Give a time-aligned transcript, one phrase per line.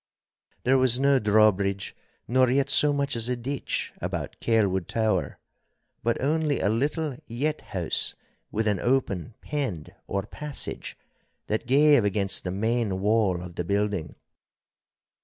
[0.63, 1.95] There was no drawbridge
[2.27, 5.37] nor yet so much as a ditch about Kelwood Tower,
[6.01, 8.15] but only a little yett house
[8.49, 10.97] with an open pend or passage,
[11.45, 14.15] that gave against the main wall of the building.